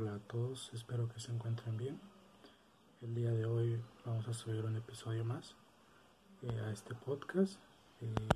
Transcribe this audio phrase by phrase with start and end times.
[0.00, 2.00] Hola a todos, espero que se encuentren bien.
[3.02, 5.56] El día de hoy vamos a subir un episodio más
[6.42, 7.58] eh, a este podcast.
[8.00, 8.28] Eh,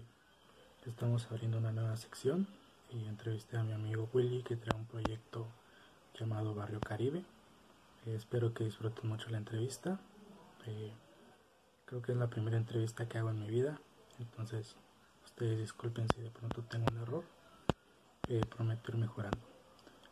[0.86, 2.48] estamos abriendo una nueva sección
[2.90, 5.46] y entrevisté a mi amigo Willy que trae un proyecto
[6.18, 7.20] llamado Barrio Caribe.
[8.06, 10.00] Eh, espero que disfruten mucho la entrevista.
[11.84, 13.78] creo que es la primera entrevista que hago en mi vida,
[14.18, 14.74] entonces
[15.24, 17.24] ustedes disculpen si de pronto tengo un error.
[18.50, 19.51] prometo ir mejorando.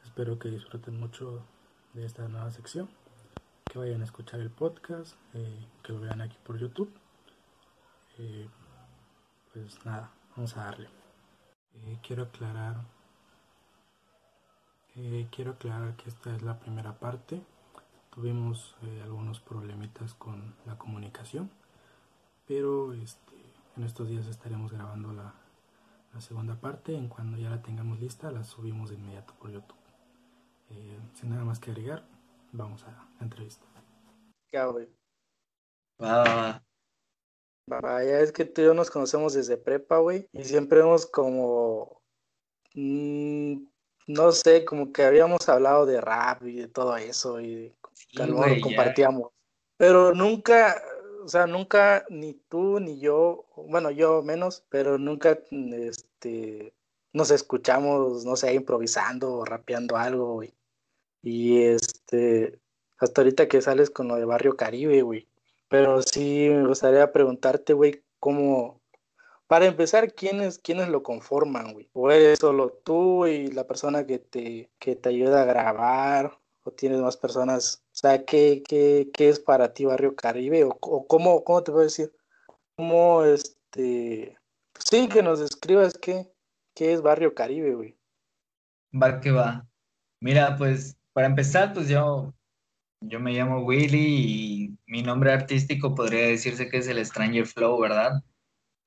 [0.05, 1.43] Espero que disfruten mucho
[1.93, 2.89] de esta nueva sección,
[3.65, 6.93] que vayan a escuchar el podcast, eh, que lo vean aquí por YouTube.
[8.19, 8.49] Eh,
[9.53, 10.89] pues nada, vamos a darle.
[11.75, 12.77] Eh, quiero aclarar,
[15.31, 17.43] quiero aclarar que esta es la primera parte.
[18.11, 21.51] Tuvimos algunos problemitas con la comunicación,
[22.47, 23.37] pero este,
[23.77, 25.33] en estos días estaremos grabando la,
[26.13, 26.97] la segunda parte.
[26.97, 29.80] En cuando ya la tengamos lista, la subimos de inmediato por YouTube.
[30.71, 32.05] Eh, sin nada más que agregar,
[32.53, 33.65] vamos a la entrevista.
[34.53, 34.89] Ya, güey.
[36.03, 36.63] Va,
[37.67, 42.03] Vaya, es que tú y yo nos conocemos desde prepa, güey, y siempre hemos como,
[42.75, 43.63] mm,
[44.09, 48.19] no sé, como que habíamos hablado de rap y de todo eso, y sí,
[48.61, 49.31] compartíamos.
[49.77, 50.83] Pero nunca,
[51.23, 56.75] o sea, nunca, ni tú ni yo, bueno, yo menos, pero nunca, este,
[57.13, 60.53] nos escuchamos, no sé, improvisando o rapeando algo, güey.
[61.23, 62.59] Y este,
[62.99, 65.29] hasta ahorita que sales con lo de Barrio Caribe, güey.
[65.69, 68.81] Pero sí me gustaría preguntarte, güey, cómo,
[69.51, 71.91] para empezar, ¿quiénes, quiénes lo conforman, güey?
[71.93, 76.39] ¿O eres solo tú y la persona que te, que te ayuda a grabar?
[76.63, 77.83] ¿O tienes más personas?
[77.87, 80.63] O sea, ¿qué, qué, qué es para ti Barrio Caribe?
[80.63, 82.13] ¿O, cómo, cómo te puedo decir?
[82.77, 84.39] ¿Cómo, este...
[84.79, 86.33] Sí, que nos describas qué,
[86.73, 87.99] qué es Barrio Caribe, güey.
[88.93, 89.67] Va que va.
[90.21, 92.35] Mira, pues para empezar, pues yo,
[93.01, 97.81] yo me llamo Willy y mi nombre artístico podría decirse que es el Stranger Flow,
[97.81, 98.23] ¿verdad?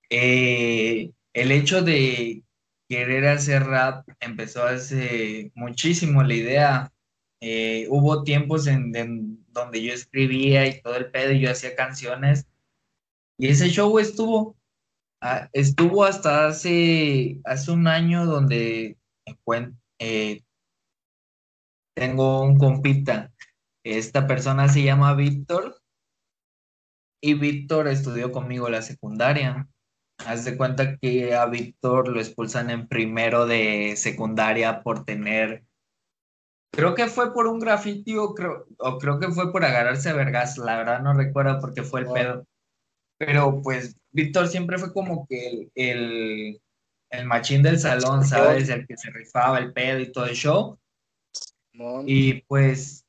[0.10, 2.44] Eh, el hecho de
[2.88, 6.94] querer hacer rap empezó hace muchísimo la idea.
[7.42, 8.92] Eh, hubo tiempos en,
[9.48, 12.48] donde yo escribía y todo el pedo y yo hacía canciones.
[13.38, 14.56] Y ese show estuvo,
[15.54, 18.98] estuvo hasta hace, hace un año donde
[20.00, 20.44] eh,
[21.96, 23.32] tengo un compita.
[23.86, 25.82] Esta persona se llama Víctor
[27.22, 29.68] y Víctor estudió conmigo la secundaria.
[30.26, 35.64] Haz de cuenta que a Víctor lo expulsan en primero de secundaria por tener,
[36.74, 40.14] creo que fue por un grafiti o creo, o creo que fue por agarrarse a
[40.14, 42.48] vergas, la verdad no recuerdo porque fue el pedo.
[43.18, 46.62] Pero pues Víctor siempre fue como que el, el,
[47.12, 48.70] el machín del salón, ¿sabes?
[48.70, 50.80] El que se rifaba el pedo y todo el show.
[52.06, 53.06] Y pues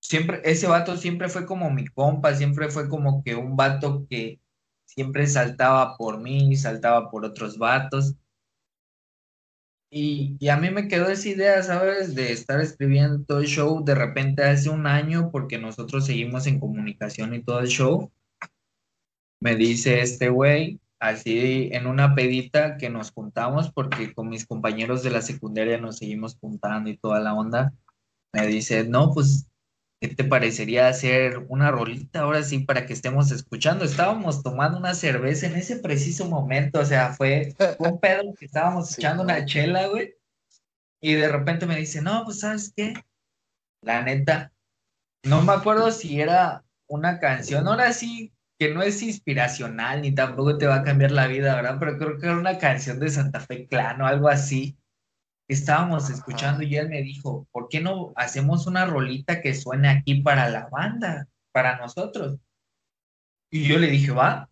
[0.00, 4.40] siempre, ese vato siempre fue como mi compa, siempre fue como que un vato que
[4.84, 8.14] siempre saltaba por mí, saltaba por otros vatos.
[9.94, 12.14] Y, y, a mí me quedó esa idea, ¿sabes?
[12.14, 16.60] De estar escribiendo todo el show de repente hace un año, porque nosotros seguimos en
[16.60, 18.10] comunicación y todo el show.
[19.40, 25.02] Me dice este güey, así en una pedita que nos juntamos, porque con mis compañeros
[25.02, 27.74] de la secundaria nos seguimos juntando y toda la onda
[28.32, 29.46] me dice, no, pues,
[30.00, 33.84] ¿qué te parecería hacer una rolita ahora sí para que estemos escuchando?
[33.84, 38.96] Estábamos tomando una cerveza en ese preciso momento, o sea, fue un pedo que estábamos
[38.98, 40.14] echando una chela, güey.
[41.00, 42.94] Y de repente me dice, no, pues, ¿sabes qué?
[43.82, 44.52] La neta,
[45.24, 50.56] no me acuerdo si era una canción, ahora sí que no es inspiracional ni tampoco
[50.56, 51.78] te va a cambiar la vida, ¿verdad?
[51.80, 54.76] Pero creo que era una canción de Santa Fe Clan o algo así
[55.48, 60.22] estábamos escuchando y él me dijo, ¿por qué no hacemos una rolita que suene aquí
[60.22, 62.38] para la banda, para nosotros?
[63.50, 64.48] Y yo le dije, va,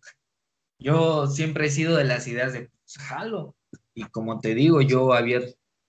[0.79, 3.55] yo siempre he sido de las ideas de, pues, jalo.
[3.93, 5.41] Y como te digo, yo había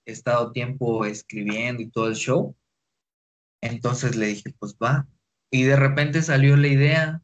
[0.05, 2.55] estado tiempo escribiendo y todo el show.
[3.61, 5.07] Entonces le dije, pues va.
[5.51, 7.21] Y de repente salió la idea.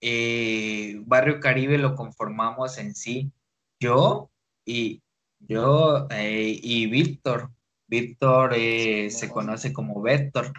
[0.00, 3.32] Eh, Barrio Caribe lo conformamos en sí.
[3.80, 4.30] Yo
[4.66, 5.02] y,
[5.40, 7.50] yo eh, y Víctor.
[7.86, 10.52] Víctor eh, se conoce como Víctor.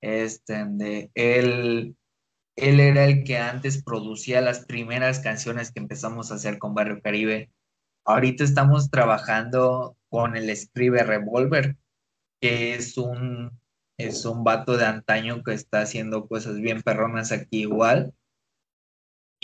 [0.00, 1.96] Este, de, él,
[2.56, 7.00] él era el que antes producía las primeras canciones que empezamos a hacer con Barrio
[7.00, 7.50] Caribe.
[8.04, 11.76] Ahorita estamos trabajando con el Escribe Revolver,
[12.40, 13.58] que es un,
[13.96, 18.12] es un vato de antaño que está haciendo cosas bien perronas aquí igual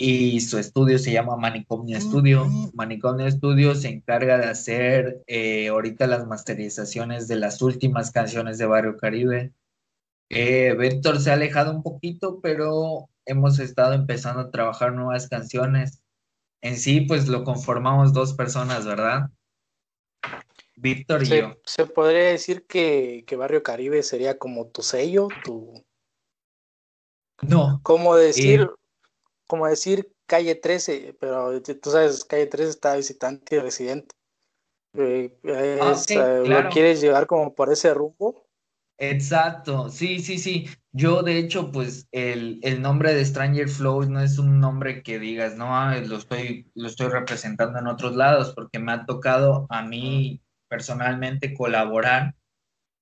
[0.01, 2.47] y su estudio se llama Manicomio Studio.
[2.73, 8.65] Manicomio Studio se encarga de hacer eh, ahorita las masterizaciones de las últimas canciones de
[8.65, 9.53] Barrio Caribe.
[10.29, 16.01] Eh, Víctor se ha alejado un poquito, pero hemos estado empezando a trabajar nuevas canciones.
[16.61, 19.29] En sí, pues lo conformamos dos personas, ¿verdad?
[20.77, 21.57] Víctor y yo.
[21.63, 25.85] Se podría decir que, Barrio Caribe sería como tu sello, tu...
[27.43, 27.79] No.
[27.83, 28.67] Como decir, eh,
[29.51, 34.15] como decir calle 13, pero tú sabes, calle 13 está visitante y residente.
[34.93, 35.37] Eh,
[35.81, 38.47] ah, eh, ¿Lo quieres llevar como por ese rumbo?
[38.97, 40.69] Exacto, sí, sí, sí.
[40.93, 45.19] Yo, de hecho, pues el, el, nombre de Stranger Flow no es un nombre que
[45.19, 45.67] digas, no,
[45.99, 51.53] lo estoy, lo estoy representando en otros lados, porque me ha tocado a mí personalmente
[51.53, 52.35] colaborar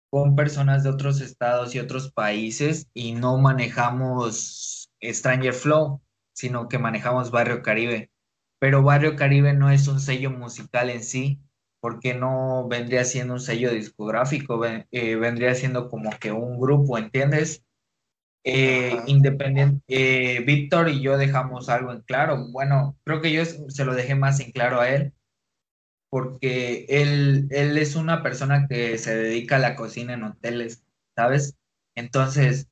[0.09, 6.01] con personas de otros estados y otros países y no manejamos Stranger Flow,
[6.39, 8.11] sino que manejamos Barrio Caribe.
[8.59, 11.41] Pero Barrio Caribe no es un sello musical en sí,
[11.81, 17.65] porque no vendría siendo un sello discográfico, eh, vendría siendo como que un grupo, ¿entiendes?
[18.45, 22.47] Eh, independiente, eh, Víctor y yo dejamos algo en claro.
[22.51, 25.13] Bueno, creo que yo se lo dejé más en claro a él,
[26.09, 30.85] porque él, él es una persona que se dedica a la cocina en hoteles,
[31.17, 31.57] ¿sabes?
[31.95, 32.69] Entonces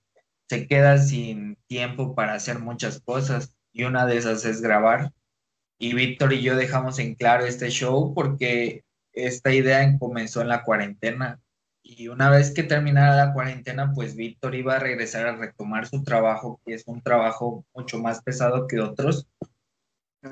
[0.50, 5.12] se queda sin tiempo para hacer muchas cosas y una de esas es grabar.
[5.79, 8.83] Y Víctor y yo dejamos en claro este show porque
[9.13, 11.39] esta idea comenzó en la cuarentena
[11.83, 16.03] y una vez que terminara la cuarentena, pues Víctor iba a regresar a retomar su
[16.03, 19.27] trabajo, que es un trabajo mucho más pesado que otros,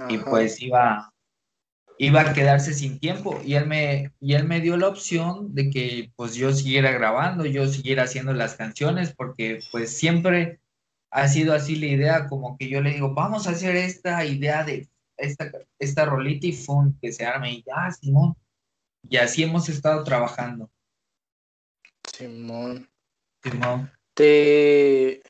[0.10, 1.14] y pues iba,
[1.98, 3.40] iba a quedarse sin tiempo.
[3.46, 7.46] Y él, me, y él me dio la opción de que pues yo siguiera grabando,
[7.46, 10.60] yo siguiera haciendo las canciones, porque pues siempre
[11.12, 14.64] ha sido así la idea, como que yo le digo, vamos a hacer esta idea
[14.64, 18.36] de esta, esta rolita y fun que se arme, y ya, Simón
[19.10, 20.70] y así hemos estado trabajando.
[22.12, 22.90] Simón.
[23.44, 23.92] Simón.
[24.14, 25.22] Te.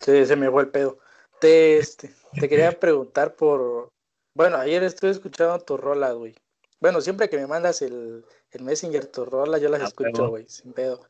[0.00, 0.98] Se, me fue el pedo.
[1.40, 3.90] Te, este, te quería preguntar por.
[4.34, 6.34] Bueno, ayer estuve escuchando tu rola, güey.
[6.80, 10.48] Bueno, siempre que me mandas el, el Messenger, tu rola, yo las ah, escucho, güey,
[10.48, 11.08] sin pedo.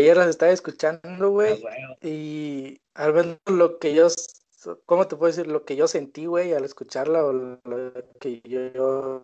[0.00, 1.62] Ayer las estaba escuchando, güey.
[1.66, 4.08] Ah, y al ver lo que yo
[4.86, 5.46] ¿cómo te puedo decir?
[5.46, 7.60] Lo que yo sentí, güey, al escucharla o lo
[8.20, 9.20] que yo,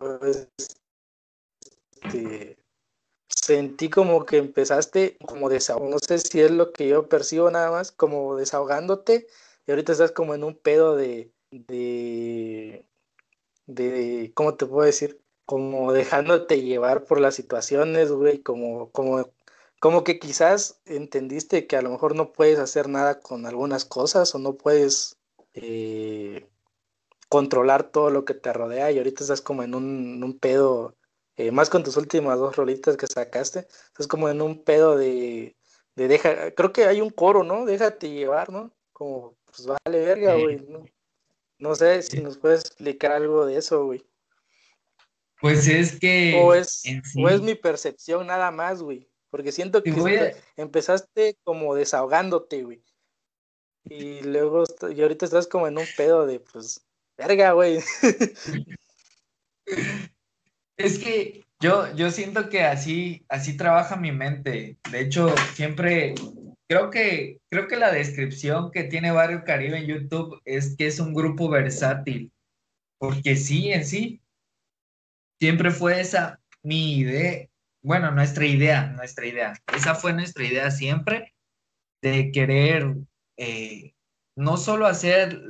[2.03, 2.57] este,
[3.27, 7.71] sentí como que empezaste como desahogando, no sé si es lo que yo percibo nada
[7.71, 9.27] más, como desahogándote
[9.65, 12.85] y ahorita estás como en un pedo de, de,
[13.67, 15.19] de, ¿cómo te puedo decir?
[15.45, 19.29] Como dejándote llevar por las situaciones, güey, como, como
[19.81, 24.35] como que quizás entendiste que a lo mejor no puedes hacer nada con algunas cosas
[24.35, 25.17] o no puedes
[25.55, 26.47] eh,
[27.29, 30.95] controlar todo lo que te rodea y ahorita estás como en un, pedo,
[31.35, 35.55] eh, más con tus últimas dos rolitas que sacaste, estás como en un pedo de,
[35.95, 37.65] de deja, creo que hay un coro, ¿no?
[37.65, 38.71] Déjate llevar, ¿no?
[38.93, 40.63] Como, pues vale verga, güey,
[41.57, 41.73] ¿no?
[41.73, 44.05] sé si nos puedes explicar algo de eso, güey.
[45.39, 46.39] Pues es que...
[46.39, 49.10] O es, es mi percepción nada más, güey.
[49.31, 52.83] Porque siento que empezaste como desahogándote, güey.
[53.85, 54.63] Y luego,
[54.93, 56.85] y ahorita estás como en un pedo de, pues,
[57.17, 57.79] verga, güey.
[60.77, 64.77] Es que yo, yo siento que así, así trabaja mi mente.
[64.91, 66.15] De hecho, siempre
[66.67, 70.99] creo que, creo que la descripción que tiene Barrio Caribe en YouTube es que es
[70.99, 72.31] un grupo versátil.
[72.97, 74.21] Porque sí, en sí,
[75.39, 77.47] siempre fue esa mi idea.
[77.83, 79.53] Bueno, nuestra idea, nuestra idea.
[79.75, 81.33] Esa fue nuestra idea siempre
[82.01, 82.95] de querer
[83.37, 83.93] eh,
[84.35, 85.41] no solo hacer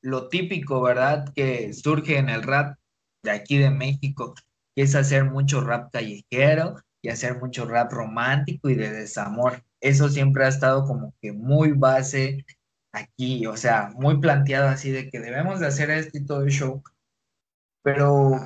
[0.00, 1.32] lo típico, ¿verdad?
[1.34, 2.76] Que surge en el rap
[3.22, 4.34] de aquí de México,
[4.74, 9.62] que es hacer mucho rap callejero y hacer mucho rap romántico y de desamor.
[9.80, 12.44] Eso siempre ha estado como que muy base
[12.92, 16.50] aquí, o sea, muy planteado así de que debemos de hacer esto y todo el
[16.50, 16.82] show.
[17.82, 18.40] Pero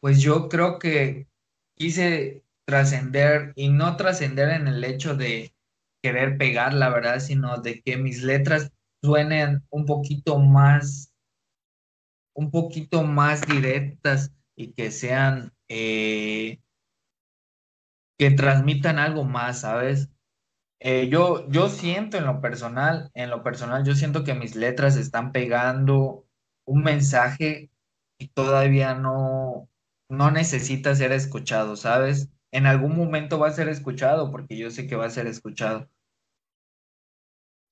[0.00, 1.28] pues yo creo que
[1.76, 5.52] quise trascender y no trascender en el hecho de
[6.00, 8.70] querer pegar, la verdad, sino de que mis letras
[9.02, 11.12] suenen un poquito más,
[12.32, 16.60] un poquito más directas y que sean, eh,
[18.16, 20.08] que transmitan algo más, ¿sabes?
[20.78, 24.96] Eh, yo, yo siento en lo personal, en lo personal, yo siento que mis letras
[24.96, 26.24] están pegando
[26.66, 27.72] un mensaje
[28.16, 29.68] y todavía no,
[30.08, 32.30] no necesita ser escuchado, ¿sabes?
[32.52, 35.88] En algún momento va a ser escuchado, porque yo sé que va a ser escuchado.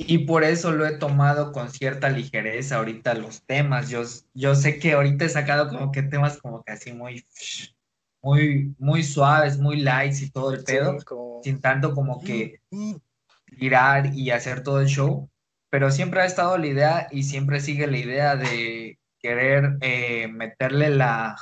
[0.01, 3.91] Y por eso lo he tomado con cierta ligereza ahorita los temas.
[3.91, 7.27] Yo, yo sé que ahorita he sacado como que temas como que así muy,
[8.23, 10.97] muy, muy suaves, muy lights y todo el pedo,
[11.43, 12.61] sin tanto como que
[13.59, 15.29] tirar y hacer todo el show,
[15.71, 20.91] pero siempre ha estado la idea y siempre sigue la idea de querer eh, meterle
[20.91, 21.37] la,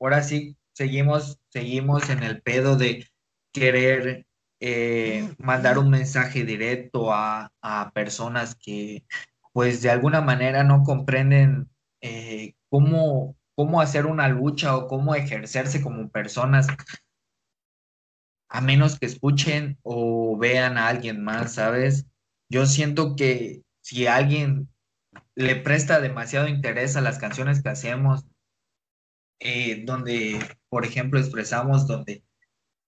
[0.00, 3.04] ahora sí, seguimos, seguimos en el pedo de
[3.52, 4.26] querer
[4.60, 7.50] eh, mandar un mensaje directo a,
[7.94, 9.04] personas que
[9.52, 11.68] pues de alguna manera no comprenden
[12.00, 16.68] eh, cómo, cómo hacer una lucha o cómo ejercerse como personas
[18.48, 22.06] a menos que escuchen o vean a alguien más, ¿sabes?
[22.48, 24.68] Yo siento que si alguien
[25.34, 28.24] le presta demasiado interés a las canciones que hacemos,
[29.40, 32.24] eh, donde, por ejemplo, expresamos donde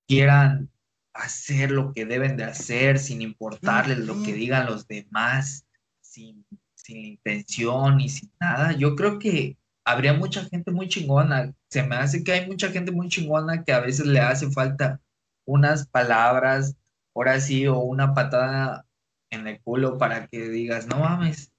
[0.07, 0.71] quieran
[1.15, 5.67] hacer lo que deben de hacer sin importarles lo que digan los demás,
[6.01, 11.55] sin, sin intención y sin nada, yo creo que habría mucha gente muy chingona.
[11.69, 15.01] Se me hace que hay mucha gente muy chingona que a veces le hace falta
[15.47, 16.77] unas palabras,
[17.15, 18.87] ahora sí, o una patada
[19.31, 21.53] en el culo para que digas, no mames,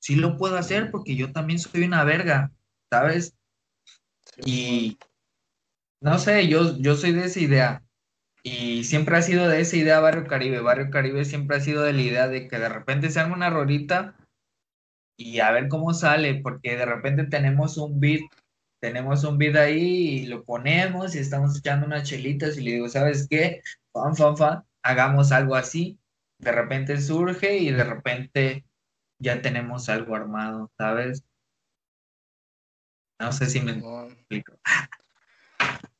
[0.00, 2.52] sí lo puedo hacer porque yo también soy una verga,
[2.90, 3.34] ¿sabes?
[4.44, 4.98] Y
[6.00, 7.84] no sé, yo, yo soy de esa idea.
[8.42, 10.60] Y siempre ha sido de esa idea Barrio Caribe.
[10.60, 13.50] Barrio Caribe siempre ha sido de la idea de que de repente se haga una
[13.50, 14.16] rolita
[15.18, 18.22] y a ver cómo sale, porque de repente tenemos un beat
[18.80, 22.88] tenemos un beat ahí y lo ponemos y estamos echando unas chelitas y le digo,
[22.88, 23.62] ¿sabes qué?
[23.92, 25.98] Fan, fan, fan, hagamos algo así.
[26.38, 28.64] De repente surge y de repente
[29.18, 31.24] ya tenemos algo armado, ¿sabes?
[33.20, 34.54] No sé si me explico.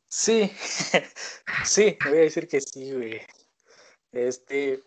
[0.09, 0.51] Sí,
[1.65, 3.21] sí, voy a decir que sí, güey.
[4.11, 4.83] Este,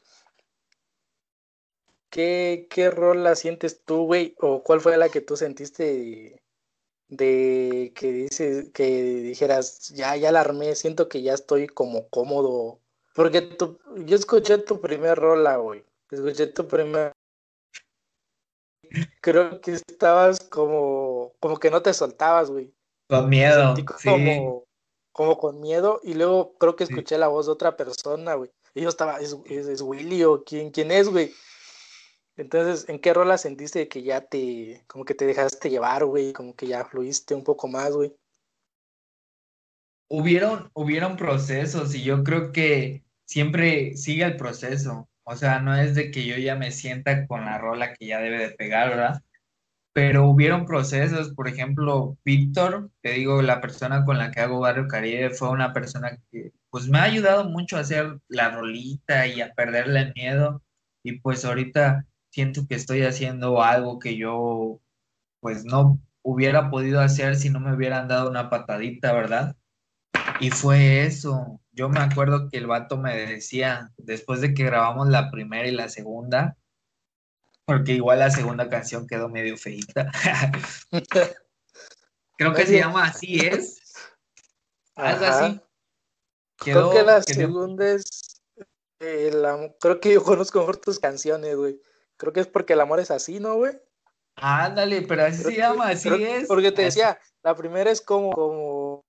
[2.09, 4.35] ¿qué, qué rol la sientes tú, güey?
[4.39, 6.41] ¿O cuál fue la que tú sentiste
[7.07, 12.79] de que dices, que dijeras, ya, ya la armé, siento que ya estoy como cómodo.
[13.13, 15.85] Porque tu, yo escuché tu primer rola, güey.
[16.09, 17.11] Escuché tu primer.
[19.21, 22.73] Creo que estabas como, como que no te soltabas, güey.
[23.07, 23.73] Con miedo.
[24.03, 24.65] como,
[25.11, 25.99] como con miedo.
[26.03, 28.51] Y luego creo que escuché la voz de otra persona, güey.
[28.75, 31.31] Y yo estaba, es, es, Willy o quién, quién es, güey.
[32.35, 36.33] Entonces, ¿en qué rola sentiste que ya te, como que te dejaste llevar, güey?
[36.33, 38.15] Como que ya fluiste un poco más, güey.
[40.07, 45.07] Hubieron, hubieron procesos y yo creo que siempre sigue el proceso.
[45.25, 48.19] O sea, no es de que yo ya me sienta con la rola que ya
[48.19, 49.21] debe de pegar, ¿verdad?
[49.93, 54.87] Pero hubieron procesos, por ejemplo, Víctor, te digo, la persona con la que hago Barrio
[54.87, 59.41] Caribe fue una persona que pues me ha ayudado mucho a hacer la rolita y
[59.41, 60.63] a perderle el miedo.
[61.03, 64.81] Y pues ahorita siento que estoy haciendo algo que yo
[65.41, 69.55] pues no hubiera podido hacer si no me hubieran dado una patadita, ¿verdad?
[70.39, 71.59] Y fue eso.
[71.71, 75.71] Yo me acuerdo que el vato me decía, después de que grabamos la primera y
[75.71, 76.57] la segunda,
[77.65, 80.11] porque igual la segunda canción quedó medio feita.
[82.37, 83.79] Creo que se llama Así es.
[84.95, 85.61] Algo así.
[86.57, 88.41] creo que la segunda es.
[88.99, 89.31] Eh,
[89.79, 91.79] creo que yo conozco mejor tus canciones, güey.
[92.17, 93.73] Creo que es porque el amor es así, ¿no, güey?
[94.35, 96.47] Ándale, pero así se llama, así es.
[96.47, 99.05] Porque te decía, la primera es como, como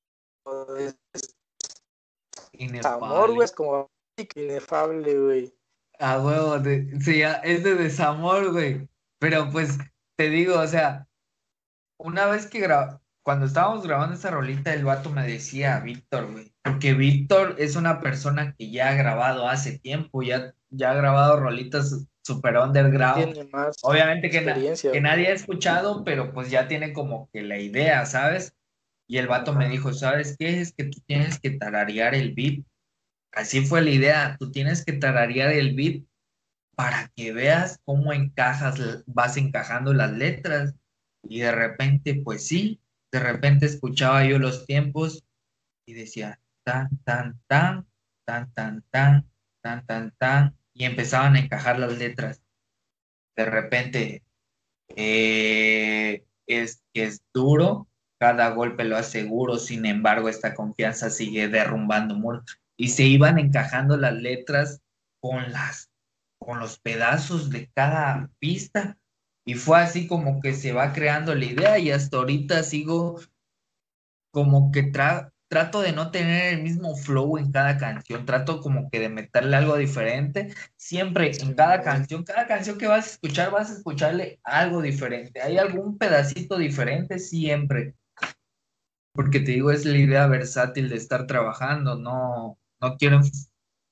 [2.52, 3.06] inefable.
[3.06, 3.90] amor, güey, es como
[4.34, 5.54] inefable, güey.
[5.98, 6.62] Ah, huevo,
[7.00, 8.88] sí, es de desamor, güey.
[9.18, 9.78] Pero pues,
[10.16, 11.06] te digo, o sea,
[11.98, 16.52] una vez que grabamos, cuando estábamos grabando esa rolita, el vato me decía, Víctor, güey,
[16.62, 21.40] porque Víctor es una persona que ya ha grabado hace tiempo, ya, ya ha grabado
[21.40, 23.48] rolitas super underground.
[23.82, 28.54] Obviamente que, que, nadie ha escuchado, pero pues ya tiene como que la idea, ¿sabes?
[29.06, 30.60] Y el vato me dijo, ¿sabes qué?
[30.60, 32.64] Es que tú tienes que tararear el beat.
[33.32, 36.04] Así fue la idea, tú tienes que tararear el beat
[36.76, 40.74] para que veas cómo encajas, vas encajando las letras.
[41.22, 42.80] Y de repente, pues sí,
[43.12, 45.24] de repente escuchaba yo los tiempos
[45.86, 47.86] y decía, tan, tan, tan,
[48.24, 49.30] tan, tan, tan,
[49.62, 52.42] tan, tan, tan, y empezaban a encajar las letras.
[53.36, 54.24] De repente,
[54.96, 62.14] eh, es que es duro, cada golpe lo aseguro, sin embargo, esta confianza sigue derrumbando
[62.14, 62.44] muros.
[62.76, 64.80] Y se iban encajando las letras
[65.20, 65.90] con las
[66.38, 68.98] con los pedazos de cada pista.
[69.46, 73.20] Y fue así como que se va creando la idea y hasta ahorita sigo
[74.30, 78.90] como que tra trato de no tener el mismo flow en cada canción, trato como
[78.90, 83.52] que de meterle algo diferente, siempre en cada canción, cada canción que vas a escuchar
[83.52, 87.94] vas a escucharle algo diferente, hay algún pedacito diferente siempre,
[89.14, 93.20] porque te digo, es la idea versátil de estar trabajando, no, no quiero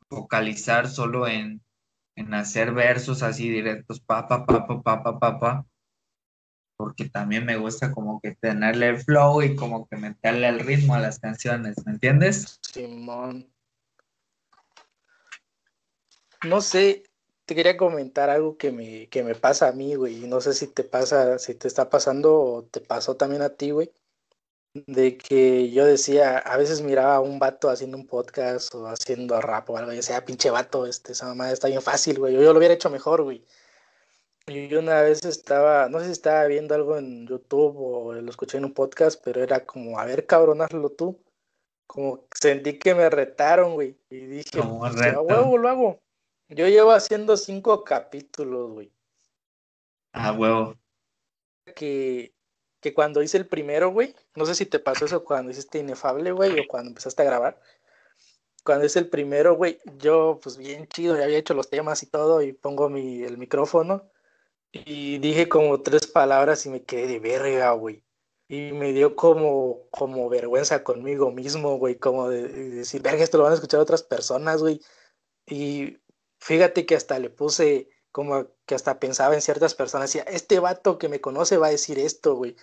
[0.09, 1.63] focalizar solo en,
[2.17, 5.67] en hacer versos así directos, pa, pa, pa, pa, pa,
[6.77, 10.97] porque también me gusta como que tenerle el flow y como que meterle el ritmo
[10.97, 12.59] a las canciones, ¿me entiendes?
[12.63, 13.49] Simón.
[16.43, 17.05] No sé,
[17.45, 20.27] te quería comentar algo que me, que me pasa a mí, güey.
[20.27, 23.71] No sé si te pasa, si te está pasando o te pasó también a ti,
[23.71, 23.93] güey.
[24.75, 29.41] De que yo decía, a veces miraba a un vato haciendo un podcast o haciendo
[29.41, 32.35] rap o algo, y decía, ah, pinche vato, este, esa mamá está bien fácil, güey.
[32.35, 33.45] Yo, yo lo hubiera hecho mejor, güey.
[34.47, 38.31] Y yo una vez estaba, no sé si estaba viendo algo en YouTube o lo
[38.31, 41.23] escuché en un podcast, pero era como, a ver, cabrón, hazlo tú.
[41.87, 43.97] Como sentí que me retaron, güey.
[44.11, 46.03] Y dije, a huevo, lo hago.
[46.49, 48.93] Yo llevo haciendo cinco capítulos, güey.
[50.13, 50.77] Ah, huevo.
[51.77, 52.35] Que,
[52.83, 56.33] que cuando hice el primero, güey, no sé si te pasó eso cuando hiciste Inefable,
[56.33, 57.61] güey, o cuando empezaste a grabar.
[58.65, 62.07] Cuando hice el primero, güey, yo, pues bien chido, ya había hecho los temas y
[62.07, 64.11] todo, y pongo mi, el micrófono,
[64.73, 68.05] y dije como tres palabras y me quedé de verga, güey.
[68.49, 73.39] Y me dio como, como vergüenza conmigo mismo, güey, como de, de decir, verga, esto
[73.39, 74.81] lo van a escuchar otras personas, güey.
[75.47, 75.99] Y
[76.43, 80.99] Fíjate que hasta le puse como que hasta pensaba en ciertas personas, decía, este vato
[80.99, 82.57] que me conoce va a decir esto, güey,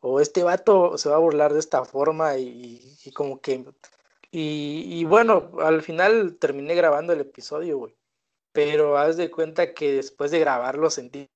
[0.00, 3.64] o este vato se va a burlar de esta forma y, como que...
[4.30, 7.96] Y, bueno, al final terminé grabando el episodio, güey,
[8.52, 11.30] pero haz de cuenta que después de grabarlo sentí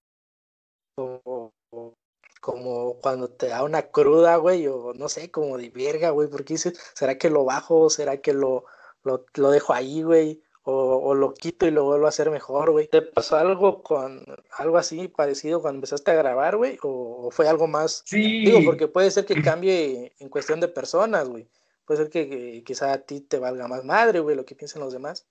[2.41, 6.55] como, cuando te da una cruda, güey, o no sé, como de verga, güey, porque
[6.55, 7.89] dices, ¿será que lo bajo?
[7.91, 8.65] ¿Será que lo,
[9.05, 10.43] lo dejo ahí, güey?
[10.71, 12.89] O, lo quito y lo vuelvo a hacer mejor, güey.
[12.89, 14.23] ¿Te pasó algo con
[14.59, 16.79] algo así parecido cuando empezaste a grabar, güey?
[16.83, 18.03] ¿O, fue algo más?
[18.05, 18.45] Sí.
[18.45, 21.49] Digo, porque puede ser que cambie en cuestión de personas, güey.
[21.87, 24.93] Puede ser que, quizá a ti te valga más madre, güey, lo que piensen los
[24.93, 25.27] demás.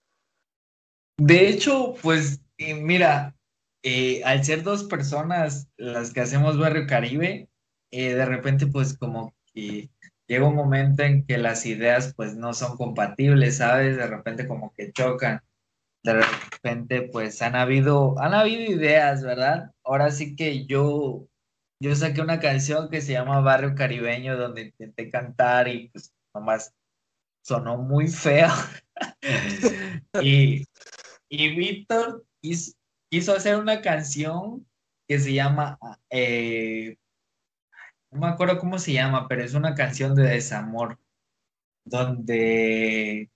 [1.17, 3.36] De hecho, pues, eh, mira,
[3.84, 7.48] eh, al ser dos personas las que hacemos Barrio Caribe,
[7.92, 9.92] eh, de repente, pues, como que
[10.27, 13.98] llega un momento en que las ideas pues no son compatibles, ¿sabes?
[13.98, 15.42] De repente como que chocan.
[16.03, 19.72] De repente pues han habido, han habido ideas, ¿verdad?
[19.83, 21.27] Ahora sí que yo,
[21.81, 26.74] yo saqué una canción que se llama Barrio Caribeño donde intenté cantar y pues nomás
[27.44, 28.50] sonó muy feo.
[30.22, 30.66] y,
[31.29, 34.66] y Víctor quiso, hacer una canción
[35.07, 35.77] que se llama
[36.09, 36.98] eh,
[38.11, 41.00] no me acuerdo cómo se llama, pero es una canción de desamor,
[41.85, 43.29] donde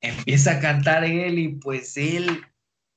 [0.00, 2.42] empieza a cantar él y pues él,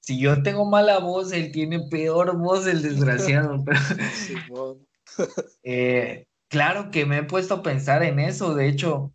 [0.02, 3.64] si yo tengo mala voz, él tiene peor voz, el desgraciado.
[5.64, 9.12] Eh, claro que me he puesto a pensar en eso, de hecho,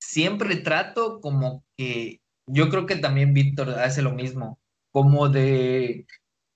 [0.00, 4.58] siempre trato como que, yo creo que también Víctor hace lo mismo,
[4.92, 6.06] como de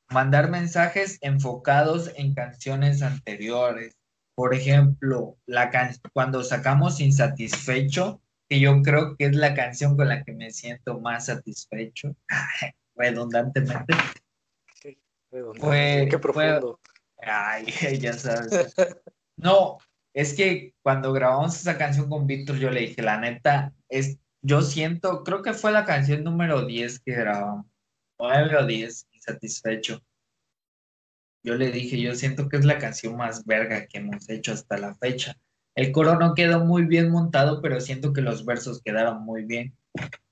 [0.09, 3.97] mandar mensajes enfocados en canciones anteriores
[4.37, 5.70] por ejemplo, la
[6.12, 11.01] cuando sacamos Insatisfecho, que yo creo que es la canción con la que me siento
[11.01, 12.14] más satisfecho,
[12.94, 13.94] redundantemente.
[15.59, 16.79] Fue, Qué profundo.
[17.22, 17.64] ay,
[18.01, 18.75] ya sabes.
[19.38, 19.79] No,
[20.14, 24.61] es que cuando grabamos esa canción con Víctor, yo le dije, la neta, es, yo
[24.61, 27.66] siento, creo que fue la canción número 10 que grabamos,
[28.18, 30.03] 9 o 10, Insatisfecho
[31.47, 34.79] yo le dije, yo siento que es la canción más verga que hemos hecho hasta
[34.79, 35.39] la fecha.
[35.77, 39.77] El coro no quedó muy bien montado, pero siento que los versos quedaron muy bien.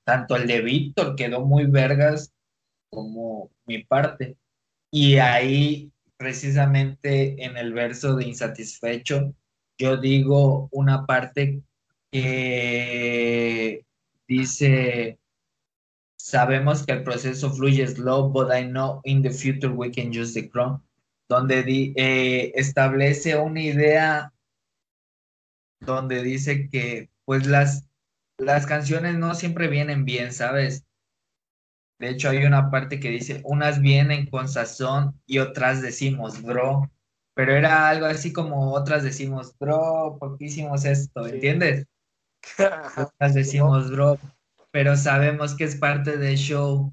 [0.02, 2.32] Tanto el de Víctor quedó muy vergas
[2.90, 4.36] como mi parte.
[4.90, 9.32] Y ahí, precisamente en el verso de Insatisfecho,
[9.78, 11.62] yo digo una parte
[12.10, 13.84] que
[14.26, 15.20] dice,
[16.16, 20.34] sabemos que el proceso fluye slow, but I know in the future we can use
[20.34, 20.82] the crown
[21.28, 24.32] donde eh, establece una idea
[25.80, 27.88] donde dice que pues las,
[28.38, 30.84] las canciones no siempre vienen bien, ¿sabes?
[31.98, 36.90] De hecho, hay una parte que dice, unas vienen con sazón y otras decimos, bro.
[37.34, 41.26] Pero era algo así como otras decimos, bro, ¿por qué hicimos esto?
[41.26, 41.86] ¿Entiendes?
[42.96, 44.18] otras decimos, bro,
[44.70, 46.92] pero sabemos que es parte del show.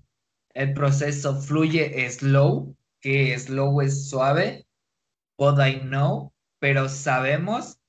[0.53, 4.65] El proceso fluye slow que slow es suave,
[5.37, 7.79] but I know, pero sabemos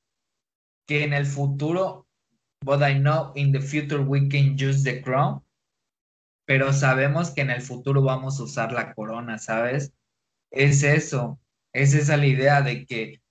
[0.86, 2.06] que en el futuro,
[2.64, 5.42] but I know in the future we can use the crown,
[6.46, 9.92] pero sabemos que en el futuro vamos a usar la corona, ¿sabes?
[10.50, 11.38] Es eso,
[11.72, 13.22] es esa la idea de que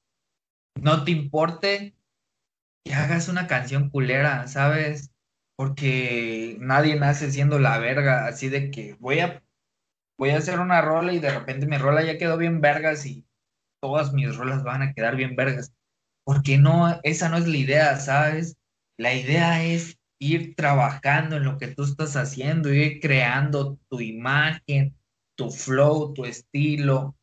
[0.75, 1.95] no te importe
[2.83, 5.11] que hagas una canción culera, ¿sabes?
[5.55, 9.43] Porque nadie nace siendo la verga, así de que voy a
[10.21, 13.25] voy a hacer una rola y de repente mi rola ya quedó bien vergas y
[13.81, 15.73] todas mis rolas van a quedar bien vergas.
[16.23, 18.55] Porque no, esa no es la idea, ¿sabes?
[18.99, 24.95] La idea es ir trabajando en lo que tú estás haciendo, ir creando tu imagen,
[25.35, 27.15] tu flow, tu estilo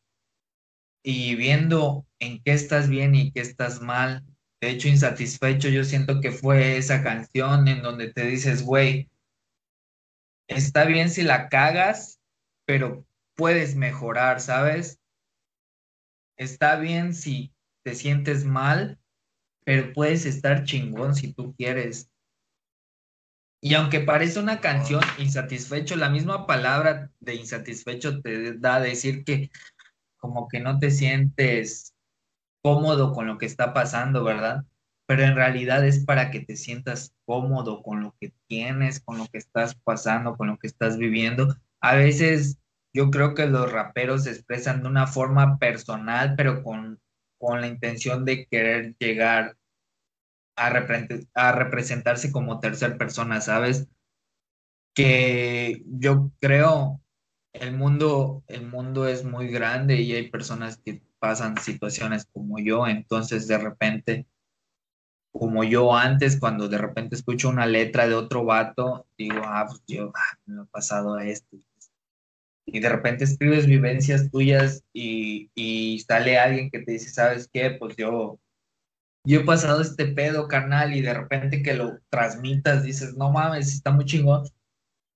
[1.01, 4.25] y viendo en qué estás bien y qué estás mal.
[4.59, 9.09] De hecho, insatisfecho, yo siento que fue esa canción en donde te dices, güey,
[10.49, 12.18] está bien si la cagas,
[12.69, 13.03] pero
[13.35, 14.99] puedes mejorar, ¿sabes?
[16.37, 17.51] Está bien si
[17.83, 18.99] te sientes mal,
[19.65, 22.11] pero puedes estar chingón si tú quieres.
[23.59, 29.23] Y aunque parece una canción insatisfecho, la misma palabra de insatisfecho te da a decir
[29.23, 29.49] que
[30.17, 31.95] como que no te sientes
[32.61, 34.63] cómodo con lo que está pasando, ¿verdad?
[35.07, 39.25] Pero en realidad es para que te sientas cómodo con lo que tienes, con lo
[39.25, 41.57] que estás pasando, con lo que estás viviendo.
[41.81, 42.59] A veces
[42.93, 46.99] yo creo que los raperos se expresan de una forma personal, pero con,
[47.37, 49.55] con la intención de querer llegar
[50.55, 53.87] a, representarse como tercera persona, ¿sabes?
[54.93, 57.01] Que yo creo
[57.53, 62.87] el mundo, el mundo es muy grande y hay personas que pasan situaciones como yo,
[62.87, 64.27] entonces de repente,
[65.31, 69.81] como yo antes, cuando de repente escucho una letra de otro vato, digo, ah, pues
[69.87, 71.57] yo ah, me ha pasado esto.
[72.71, 77.71] Y de repente escribes vivencias tuyas y, y sale alguien que te dice, ¿sabes qué?
[77.71, 78.39] Pues yo
[79.25, 83.73] yo he pasado este pedo, carnal, y de repente que lo transmitas, dices, no mames,
[83.73, 84.45] está muy chingón.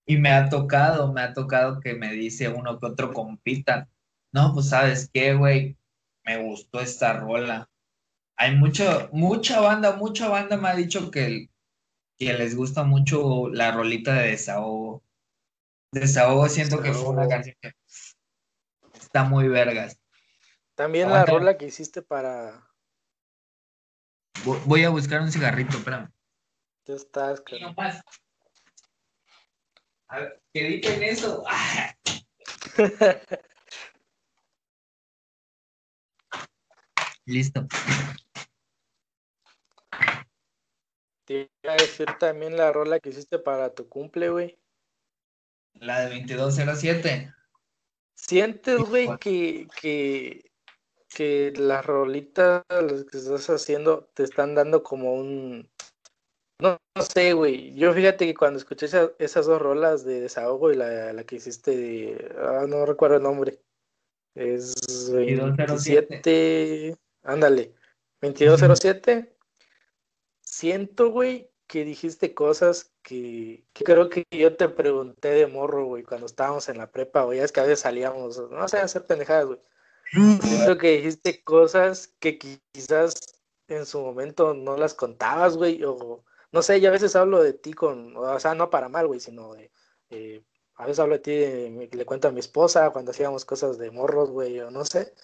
[0.05, 3.89] Y me ha tocado, me ha tocado que me dice uno que otro compita,
[4.33, 5.77] no, pues sabes qué, güey,
[6.25, 7.69] me gustó esta rola.
[8.37, 11.49] Hay mucho, mucha banda, mucha banda me ha dicho que,
[12.17, 15.03] que les gusta mucho la rolita de desahogo.
[15.93, 17.73] Desahogo siento que fue una canción que
[18.99, 19.99] está muy vergas.
[20.75, 22.67] También la rola que hiciste para,
[24.65, 26.11] Voy a buscar un cigarrito, espérame.
[26.85, 27.73] Ya estás, claro.
[30.07, 31.45] A ver, ¿qué dicen eso?
[37.25, 37.65] Listo.
[41.23, 44.59] Te iba a decir también la rola que hiciste para tu cumple, güey.
[45.79, 47.33] La de 2207.
[48.15, 50.53] ¿Sientes, güey, que, que
[51.13, 55.69] que las rolitas que estás haciendo te están dando como un...
[56.59, 56.79] No,
[57.13, 57.73] sé, güey.
[57.75, 58.87] Yo fíjate que cuando escuché
[59.19, 62.35] esas dos rolas de desahogo y la, la que hiciste de...
[62.37, 63.59] Ah, no recuerdo el nombre.
[64.35, 66.97] Es 27...
[67.23, 67.73] Ándale.
[68.21, 69.35] 2207.
[70.41, 76.03] Siento, güey, que dijiste cosas que, que, creo que yo te pregunté de morro, güey,
[76.03, 77.39] cuando estábamos en la prepa, güey.
[77.39, 79.59] Es que a veces salíamos, no sé, a hacer pendejadas, güey.
[80.11, 83.15] Siento que dijiste cosas que quizás
[83.67, 87.53] en su momento no las contabas, güey, o no sé, yo a veces hablo de
[87.53, 89.71] ti con, o sea, no para mal, güey, sino de,
[90.11, 90.43] eh,
[90.75, 94.29] a veces hablo de ti, le cuento a mi esposa cuando hacíamos cosas de morros,
[94.29, 95.15] güey, o no sé,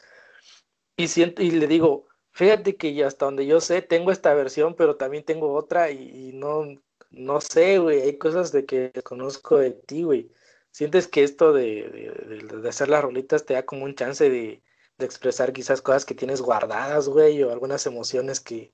[0.98, 2.08] y siento, y le digo,
[2.40, 6.32] fíjate que ya hasta donde yo sé, tengo esta versión, pero también tengo otra, y,
[6.34, 6.66] no,
[7.12, 10.32] no sé, güey, hay cosas de que conozco de ti, güey.
[10.72, 14.64] ¿Sientes que esto de, de hacer las rolitas te da como un chance de,
[14.98, 18.72] de expresar quizás cosas que tienes guardadas, güey, o algunas emociones que,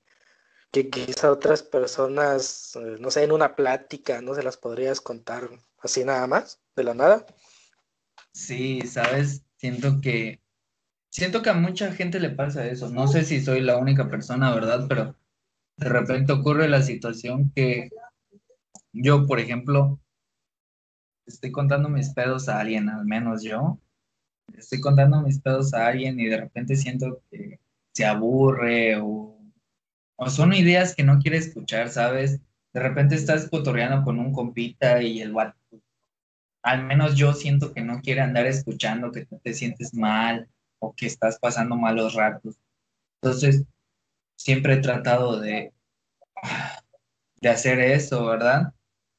[0.70, 5.50] que quizás otras personas, eh, no sé, en una plática, no se las podrías contar
[5.80, 7.26] así nada más, de la nada.
[8.32, 10.45] Sí, sabes, siento que
[11.16, 12.90] siento que a mucha gente le pasa eso.
[12.90, 14.86] No sé si soy la única persona, ¿verdad?
[14.90, 15.16] Pero
[15.78, 17.90] de repente ocurre la situación que
[18.92, 19.98] yo, por ejemplo,
[21.26, 23.80] estoy contando mis pedos a alguien, al menos yo,
[24.58, 27.60] estoy contando mis pedos a alguien y de repente siento que
[27.94, 29.40] se aburre o,
[30.28, 32.42] son ideas que no quiere escuchar, ¿sabes?
[32.74, 35.58] De repente estás cotorreando con un compita y el vato,
[36.62, 41.06] al menos yo siento que no quiere andar escuchando, que te sientes mal o que
[41.06, 42.58] estás pasando malos ratos.
[43.22, 43.64] Entonces,
[44.36, 45.74] siempre he tratado de,
[47.42, 48.74] de hacer eso, ¿verdad?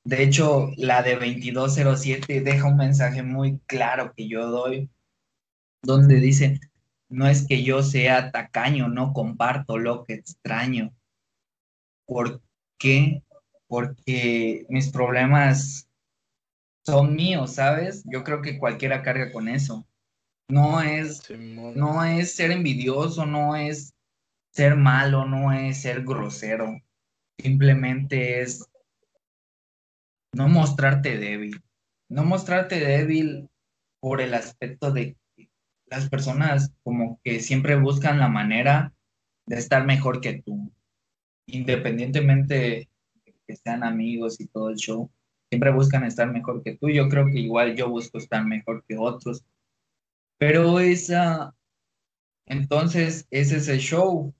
[0.04, 4.88] De hecho, la de 2207 deja un mensaje muy claro que yo doy
[5.82, 6.60] donde dice,
[7.08, 10.92] no es que yo sea tacaño, no comparto lo que extraño.
[12.04, 12.42] ¿Por
[12.78, 13.22] qué?
[13.66, 15.88] Porque mis problemas
[16.84, 18.04] son míos, ¿sabes?
[18.06, 19.86] Yo creo que cualquiera carga con eso.
[20.48, 23.94] No es, no es ser envidioso, no es
[24.52, 26.80] ser malo, no es ser grosero.
[27.38, 28.64] Simplemente es
[30.32, 31.60] no mostrarte débil.
[32.08, 33.48] No mostrarte débil
[34.00, 35.50] por el aspecto de que
[35.86, 38.94] las personas como que siempre buscan la manera
[39.46, 40.72] de estar mejor que tú,
[41.46, 42.88] independientemente de
[43.46, 45.10] que sean amigos y todo el show,
[45.50, 46.88] siempre buscan estar mejor que tú.
[46.88, 49.44] Yo creo que igual yo busco estar mejor que otros,
[50.38, 51.54] pero esa,
[52.46, 54.34] entonces es ese show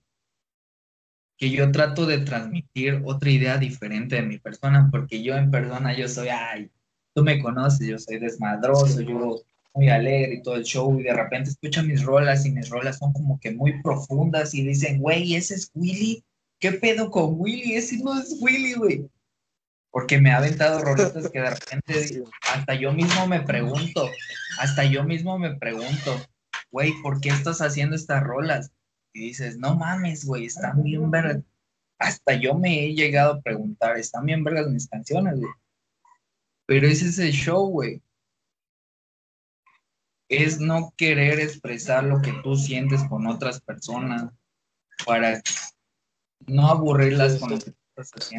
[1.37, 5.95] que yo trato de transmitir otra idea diferente de mi persona, porque yo en persona
[5.95, 6.71] yo soy, ay,
[7.13, 11.13] tú me conoces, yo soy desmadroso, yo muy alegre y todo el show, y de
[11.13, 15.35] repente escucho mis rolas y mis rolas son como que muy profundas y dicen, güey,
[15.35, 16.23] ese es Willy,
[16.59, 17.75] ¿qué pedo con Willy?
[17.75, 19.07] Ese no es Willy, güey.
[19.97, 24.07] Porque me ha aventado rolitas que de repente hasta yo mismo me pregunto,
[24.59, 26.21] hasta yo mismo me pregunto,
[26.69, 28.71] güey, ¿por qué estás haciendo estas rolas?
[29.11, 31.41] Y dices, no mames, güey, están bien vergas.
[31.97, 35.51] Hasta yo me he llegado a preguntar, están bien vergas mis canciones, güey.
[36.67, 37.99] Pero ese es el show, güey.
[40.29, 44.31] Es no querer expresar lo que tú sientes con otras personas
[45.07, 45.41] para
[46.45, 48.35] no aburrirlas con lo que tú estás haciendo.